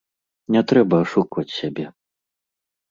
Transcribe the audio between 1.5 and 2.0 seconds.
сябе.